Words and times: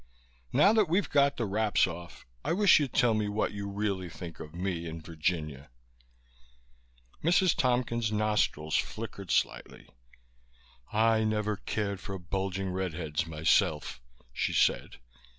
Now 0.51 0.73
that 0.73 0.89
we've 0.89 1.11
got 1.11 1.37
the 1.37 1.45
wraps 1.45 1.85
off 1.85 2.25
I 2.43 2.53
wish 2.53 2.79
you'd 2.79 2.91
tell 2.91 3.13
me 3.13 3.29
what 3.29 3.51
you 3.51 3.69
really 3.69 4.09
think 4.09 4.39
of 4.39 4.51
me 4.55 4.87
and 4.87 5.05
Virginia." 5.05 5.69
Mrs. 7.23 7.55
Tompkins' 7.55 8.11
nostrils 8.11 8.75
flickered 8.75 9.29
slightly. 9.29 9.87
"I 10.91 11.23
never 11.23 11.55
cared 11.55 11.99
for 11.99 12.17
bulging 12.17 12.71
red 12.71 12.95
heads 12.95 13.27
myself," 13.27 14.01
she 14.33 14.53
said. 14.53 14.97